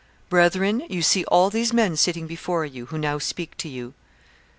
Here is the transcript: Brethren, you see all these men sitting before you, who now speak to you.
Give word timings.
Brethren, 0.29 0.81
you 0.89 1.03
see 1.03 1.25
all 1.25 1.51
these 1.51 1.71
men 1.73 1.95
sitting 1.95 2.25
before 2.25 2.65
you, 2.65 2.87
who 2.87 2.97
now 2.97 3.19
speak 3.19 3.55
to 3.57 3.69
you. 3.69 3.93